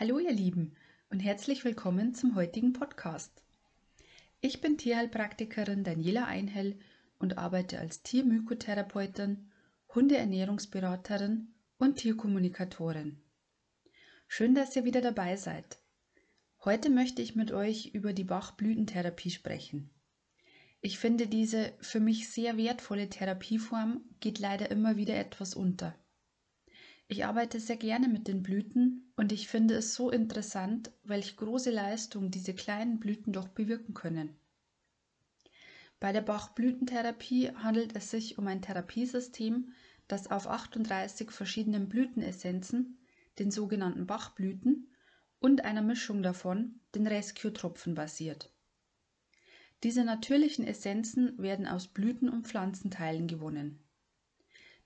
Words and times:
Hallo 0.00 0.18
ihr 0.18 0.32
Lieben 0.32 0.72
und 1.10 1.20
herzlich 1.20 1.62
willkommen 1.62 2.14
zum 2.14 2.34
heutigen 2.34 2.72
Podcast. 2.72 3.42
Ich 4.40 4.62
bin 4.62 4.78
Tierheilpraktikerin 4.78 5.84
Daniela 5.84 6.24
Einhell 6.24 6.78
und 7.18 7.36
arbeite 7.36 7.78
als 7.78 8.02
Tiermykotherapeutin, 8.02 9.50
Hundeernährungsberaterin 9.94 11.48
und 11.76 11.96
Tierkommunikatorin. 11.96 13.20
Schön, 14.26 14.54
dass 14.54 14.74
ihr 14.74 14.86
wieder 14.86 15.02
dabei 15.02 15.36
seid. 15.36 15.78
Heute 16.64 16.88
möchte 16.88 17.20
ich 17.20 17.36
mit 17.36 17.52
euch 17.52 17.88
über 17.92 18.14
die 18.14 18.24
Bachblütentherapie 18.24 19.30
sprechen. 19.30 19.90
Ich 20.80 20.98
finde, 20.98 21.26
diese 21.26 21.74
für 21.82 22.00
mich 22.00 22.30
sehr 22.30 22.56
wertvolle 22.56 23.10
Therapieform 23.10 24.00
geht 24.20 24.38
leider 24.38 24.70
immer 24.70 24.96
wieder 24.96 25.16
etwas 25.18 25.54
unter. 25.54 25.94
Ich 27.12 27.24
arbeite 27.24 27.58
sehr 27.58 27.76
gerne 27.76 28.06
mit 28.06 28.28
den 28.28 28.44
Blüten 28.44 29.12
und 29.16 29.32
ich 29.32 29.48
finde 29.48 29.74
es 29.74 29.96
so 29.96 30.12
interessant, 30.12 30.92
welche 31.02 31.34
große 31.34 31.72
Leistung 31.72 32.30
diese 32.30 32.54
kleinen 32.54 33.00
Blüten 33.00 33.32
doch 33.32 33.48
bewirken 33.48 33.94
können. 33.94 34.36
Bei 35.98 36.12
der 36.12 36.20
Bachblütentherapie 36.20 37.50
handelt 37.56 37.96
es 37.96 38.12
sich 38.12 38.38
um 38.38 38.46
ein 38.46 38.62
Therapiesystem, 38.62 39.72
das 40.06 40.30
auf 40.30 40.46
38 40.46 41.32
verschiedenen 41.32 41.88
Blütenessenzen, 41.88 43.00
den 43.40 43.50
sogenannten 43.50 44.06
Bachblüten, 44.06 44.86
und 45.40 45.64
einer 45.64 45.82
Mischung 45.82 46.22
davon, 46.22 46.78
den 46.94 47.08
Rescue-Tropfen, 47.08 47.96
basiert. 47.96 48.52
Diese 49.82 50.04
natürlichen 50.04 50.64
Essenzen 50.64 51.36
werden 51.38 51.66
aus 51.66 51.88
Blüten 51.88 52.28
und 52.28 52.46
Pflanzenteilen 52.46 53.26
gewonnen. 53.26 53.82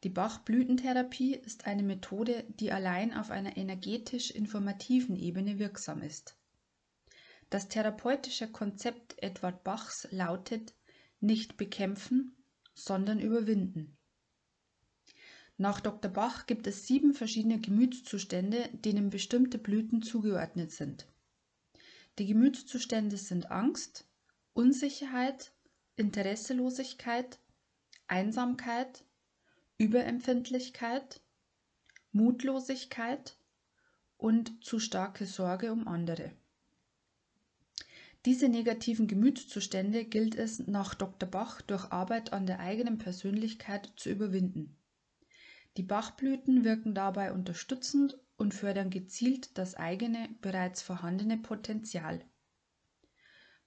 Die 0.05 0.11
Bach-Blütentherapie 0.11 1.35
ist 1.35 1.67
eine 1.67 1.83
Methode, 1.83 2.45
die 2.61 2.71
allein 2.71 3.15
auf 3.15 3.31
einer 3.31 3.57
energetisch-informativen 3.57 5.17
Ebene 5.17 5.59
wirksam 5.59 6.03
ist. 6.03 6.37
Das 7.49 7.69
therapeutische 7.69 8.53
Konzept 8.53 9.23
Edward 9.23 9.65
Bachs 9.65 10.07
lautet 10.11 10.75
nicht 11.21 11.57
bekämpfen, 11.57 12.37
sondern 12.75 13.19
überwinden. 13.19 13.97
Nach 15.57 15.81
Dr. 15.81 16.11
Bach 16.11 16.45
gibt 16.45 16.67
es 16.67 16.87
sieben 16.87 17.15
verschiedene 17.15 17.59
Gemütszustände, 17.59 18.69
denen 18.73 19.09
bestimmte 19.09 19.57
Blüten 19.57 20.03
zugeordnet 20.03 20.71
sind. 20.71 21.07
Die 22.19 22.27
Gemütszustände 22.27 23.17
sind 23.17 23.51
Angst, 23.51 24.07
Unsicherheit, 24.53 25.53
Interesselosigkeit, 25.97 27.39
Einsamkeit, 28.07 29.05
Überempfindlichkeit, 29.77 31.21
Mutlosigkeit 32.13 33.37
und 34.17 34.65
zu 34.65 34.79
starke 34.79 35.27
Sorge 35.27 35.73
um 35.73 35.89
andere. 35.89 36.33
Diese 38.25 38.49
negativen 38.49 39.09
Gemütszustände 39.09 40.05
gilt 40.05 40.37
es 40.37 40.67
nach 40.67 40.95
Dr. 40.95 41.29
Bach 41.29 41.61
durch 41.61 41.91
Arbeit 41.93 42.33
an 42.33 42.47
der 42.47 42.61
eigenen 42.61 42.99
Persönlichkeit 42.99 43.93
zu 43.97 44.11
überwinden. 44.11 44.77
Die 45.77 45.83
Bachblüten 45.83 46.65
wirken 46.65 46.95
dabei 46.95 47.33
unterstützend 47.33 48.19
und 48.37 48.55
fördern 48.55 48.91
gezielt 48.91 49.59
das 49.59 49.75
eigene, 49.75 50.29
bereits 50.41 50.83
vorhandene 50.83 51.37
Potenzial. 51.37 52.25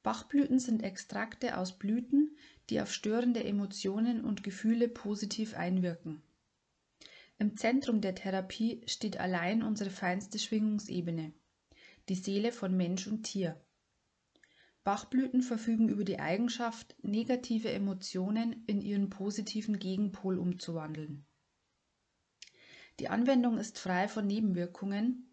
Bachblüten 0.08 0.58
sind 0.58 0.84
Extrakte 0.84 1.58
aus 1.58 1.78
Blüten, 1.78 2.38
die 2.70 2.80
auf 2.80 2.94
störende 2.94 3.44
Emotionen 3.44 4.24
und 4.24 4.42
Gefühle 4.42 4.88
positiv 4.88 5.54
einwirken. 5.54 6.22
Im 7.40 7.58
Zentrum 7.58 8.00
der 8.00 8.16
Therapie 8.16 8.84
steht 8.86 9.20
allein 9.20 9.64
unsere 9.64 9.90
feinste 9.90 10.40
Schwingungsebene, 10.40 11.34
die 12.08 12.16
Seele 12.16 12.54
von 12.54 12.78
Mensch 12.78 13.08
und 13.08 13.24
Tier. 13.24 13.62
Bachblüten 14.86 15.42
verfügen 15.42 15.90
über 15.90 16.06
die 16.06 16.20
Eigenschaft, 16.20 16.96
negative 17.04 17.70
Emotionen 17.70 18.64
in 18.66 18.80
ihren 18.80 19.10
positiven 19.10 19.78
Gegenpol 19.78 20.40
umzuwandeln. 20.40 21.26
Die 23.02 23.10
Anwendung 23.10 23.58
ist 23.58 23.78
frei 23.78 24.08
von 24.08 24.26
Nebenwirkungen, 24.26 25.27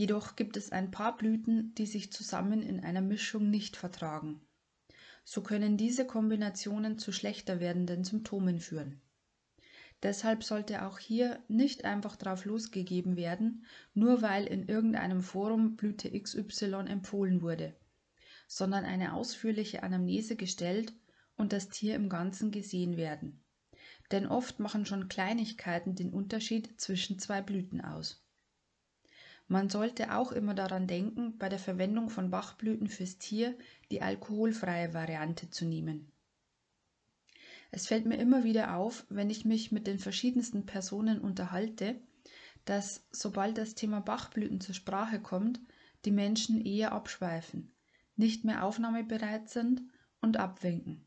jedoch 0.00 0.36
gibt 0.36 0.56
es 0.56 0.72
ein 0.72 0.90
paar 0.90 1.16
Blüten, 1.16 1.74
die 1.76 1.86
sich 1.86 2.12
zusammen 2.12 2.62
in 2.62 2.80
einer 2.80 3.02
Mischung 3.02 3.50
nicht 3.50 3.76
vertragen 3.76 4.40
so 5.24 5.42
können 5.42 5.76
diese 5.76 6.06
Kombinationen 6.06 6.98
zu 6.98 7.12
schlechter 7.12 7.60
werdenden 7.60 8.02
Symptomen 8.02 8.58
führen. 8.58 9.00
Deshalb 10.02 10.42
sollte 10.42 10.86
auch 10.86 10.98
hier 10.98 11.40
nicht 11.46 11.84
einfach 11.84 12.16
drauf 12.16 12.46
losgegeben 12.46 13.16
werden, 13.16 13.66
nur 13.92 14.22
weil 14.22 14.46
in 14.46 14.66
irgendeinem 14.66 15.20
Forum 15.20 15.76
Blüte 15.76 16.10
XY 16.10 16.86
empfohlen 16.88 17.42
wurde, 17.42 17.76
sondern 18.48 18.84
eine 18.84 19.12
ausführliche 19.14 19.82
Anamnese 19.82 20.36
gestellt 20.36 20.94
und 21.36 21.52
das 21.52 21.68
Tier 21.68 21.94
im 21.94 22.08
Ganzen 22.08 22.50
gesehen 22.50 22.96
werden. 22.96 23.44
Denn 24.10 24.26
oft 24.26 24.58
machen 24.58 24.86
schon 24.86 25.08
Kleinigkeiten 25.08 25.94
den 25.94 26.12
Unterschied 26.12 26.80
zwischen 26.80 27.18
zwei 27.18 27.42
Blüten 27.42 27.80
aus. 27.82 28.26
Man 29.50 29.68
sollte 29.68 30.14
auch 30.14 30.30
immer 30.30 30.54
daran 30.54 30.86
denken, 30.86 31.36
bei 31.36 31.48
der 31.48 31.58
Verwendung 31.58 32.08
von 32.08 32.30
Bachblüten 32.30 32.86
fürs 32.86 33.18
Tier 33.18 33.58
die 33.90 34.00
alkoholfreie 34.00 34.94
Variante 34.94 35.50
zu 35.50 35.64
nehmen. 35.64 36.12
Es 37.72 37.88
fällt 37.88 38.06
mir 38.06 38.18
immer 38.18 38.44
wieder 38.44 38.76
auf, 38.76 39.04
wenn 39.08 39.28
ich 39.28 39.44
mich 39.44 39.72
mit 39.72 39.88
den 39.88 39.98
verschiedensten 39.98 40.66
Personen 40.66 41.20
unterhalte, 41.20 42.00
dass 42.64 43.04
sobald 43.10 43.58
das 43.58 43.74
Thema 43.74 43.98
Bachblüten 43.98 44.60
zur 44.60 44.76
Sprache 44.76 45.20
kommt, 45.20 45.58
die 46.04 46.12
Menschen 46.12 46.64
eher 46.64 46.92
abschweifen, 46.92 47.74
nicht 48.14 48.44
mehr 48.44 48.64
aufnahmebereit 48.64 49.48
sind 49.48 49.82
und 50.20 50.36
abwinken. 50.36 51.04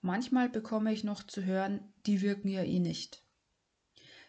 Manchmal 0.00 0.48
bekomme 0.48 0.90
ich 0.90 1.04
noch 1.04 1.22
zu 1.22 1.44
hören, 1.44 1.92
die 2.06 2.22
wirken 2.22 2.48
ja 2.48 2.62
eh 2.62 2.78
nicht. 2.78 3.22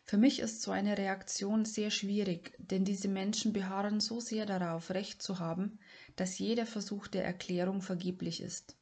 Für 0.05 0.17
mich 0.17 0.39
ist 0.39 0.61
so 0.61 0.71
eine 0.71 0.97
Reaktion 0.97 1.65
sehr 1.65 1.89
schwierig, 1.89 2.53
denn 2.57 2.85
diese 2.85 3.07
Menschen 3.07 3.53
beharren 3.53 3.99
so 3.99 4.19
sehr 4.19 4.45
darauf, 4.45 4.91
Recht 4.91 5.21
zu 5.21 5.39
haben, 5.39 5.79
dass 6.15 6.39
jeder 6.39 6.65
Versuch 6.65 7.07
der 7.07 7.25
Erklärung 7.25 7.81
vergeblich 7.81 8.41
ist. 8.41 8.77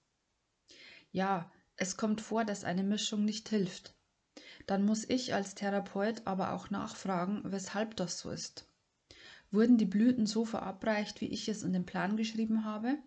Ja, 1.11 1.51
es 1.77 1.95
kommt 1.97 2.21
vor, 2.21 2.43
dass 2.45 2.63
eine 2.63 2.83
Mischung 2.83 3.23
nicht 3.25 3.49
hilft. 3.49 3.95
Dann 4.67 4.85
muss 4.85 5.07
ich 5.09 5.33
als 5.33 5.55
Therapeut 5.55 6.23
aber 6.25 6.53
auch 6.53 6.69
nachfragen, 6.69 7.41
weshalb 7.45 7.95
das 7.97 8.19
so 8.19 8.31
ist. 8.31 8.67
Wurden 9.51 9.77
die 9.77 9.85
Blüten 9.85 10.25
so 10.25 10.45
verabreicht, 10.45 11.21
wie 11.21 11.27
ich 11.27 11.49
es 11.49 11.63
in 11.63 11.73
den 11.73 11.85
Plan 11.85 12.17
geschrieben 12.17 12.65
habe? 12.65 12.97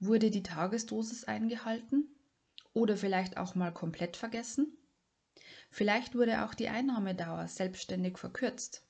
Wurde 0.00 0.30
die 0.30 0.42
Tagesdosis 0.42 1.24
eingehalten? 1.24 2.08
Oder 2.72 2.96
vielleicht 2.96 3.36
auch 3.36 3.54
mal 3.54 3.72
komplett 3.72 4.16
vergessen? 4.16 4.76
Vielleicht 5.70 6.14
wurde 6.14 6.44
auch 6.44 6.54
die 6.54 6.68
Einnahmedauer 6.68 7.48
selbstständig 7.48 8.18
verkürzt. 8.18 8.84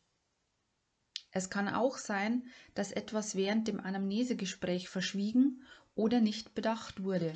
Es 1.32 1.48
kann 1.50 1.68
auch 1.68 1.96
sein, 1.96 2.44
dass 2.74 2.90
etwas 2.90 3.36
während 3.36 3.68
dem 3.68 3.80
Anamnesegespräch 3.80 4.88
verschwiegen 4.88 5.62
oder 5.94 6.20
nicht 6.20 6.54
bedacht 6.54 7.04
wurde. 7.04 7.32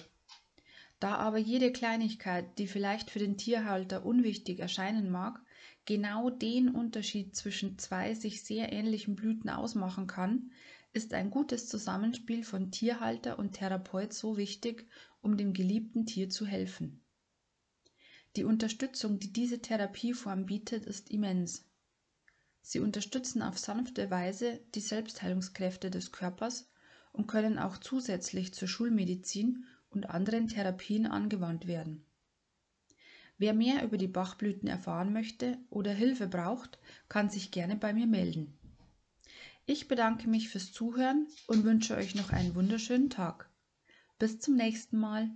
Da 0.98 1.16
aber 1.16 1.38
jede 1.38 1.70
Kleinigkeit, 1.70 2.58
die 2.58 2.66
vielleicht 2.66 3.10
für 3.10 3.18
den 3.18 3.36
Tierhalter 3.36 4.04
unwichtig 4.04 4.58
erscheinen 4.58 5.10
mag, 5.10 5.40
genau 5.84 6.30
den 6.30 6.70
Unterschied 6.70 7.36
zwischen 7.36 7.78
zwei 7.78 8.14
sich 8.14 8.42
sehr 8.42 8.72
ähnlichen 8.72 9.14
Blüten 9.14 9.50
ausmachen 9.50 10.06
kann, 10.06 10.50
ist 10.92 11.12
ein 11.12 11.30
gutes 11.30 11.68
Zusammenspiel 11.68 12.44
von 12.44 12.70
Tierhalter 12.70 13.38
und 13.38 13.52
Therapeut 13.52 14.12
so 14.12 14.36
wichtig, 14.36 14.88
um 15.20 15.36
dem 15.36 15.52
geliebten 15.52 16.06
Tier 16.06 16.30
zu 16.30 16.46
helfen. 16.46 17.03
Die 18.36 18.44
Unterstützung, 18.44 19.18
die 19.18 19.32
diese 19.32 19.60
Therapieform 19.60 20.46
bietet, 20.46 20.86
ist 20.86 21.10
immens. 21.10 21.64
Sie 22.62 22.80
unterstützen 22.80 23.42
auf 23.42 23.58
sanfte 23.58 24.10
Weise 24.10 24.60
die 24.74 24.80
Selbstheilungskräfte 24.80 25.90
des 25.90 26.10
Körpers 26.10 26.70
und 27.12 27.28
können 27.28 27.58
auch 27.58 27.78
zusätzlich 27.78 28.54
zur 28.54 28.66
Schulmedizin 28.66 29.66
und 29.90 30.10
anderen 30.10 30.48
Therapien 30.48 31.06
angewandt 31.06 31.66
werden. 31.66 32.04
Wer 33.38 33.54
mehr 33.54 33.84
über 33.84 33.98
die 33.98 34.08
Bachblüten 34.08 34.68
erfahren 34.68 35.12
möchte 35.12 35.58
oder 35.70 35.92
Hilfe 35.92 36.26
braucht, 36.26 36.78
kann 37.08 37.30
sich 37.30 37.50
gerne 37.50 37.76
bei 37.76 37.92
mir 37.92 38.06
melden. 38.06 38.58
Ich 39.66 39.88
bedanke 39.88 40.28
mich 40.28 40.48
fürs 40.48 40.72
Zuhören 40.72 41.26
und 41.46 41.64
wünsche 41.64 41.96
euch 41.96 42.14
noch 42.14 42.30
einen 42.30 42.54
wunderschönen 42.54 43.10
Tag. 43.10 43.50
Bis 44.18 44.40
zum 44.40 44.56
nächsten 44.56 44.98
Mal. 44.98 45.30